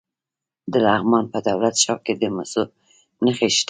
د 0.71 0.73
لغمان 0.85 1.25
په 1.33 1.39
دولت 1.47 1.75
شاه 1.83 1.99
کې 2.05 2.13
د 2.21 2.23
مسو 2.35 2.63
نښې 3.23 3.49
شته. 3.55 3.59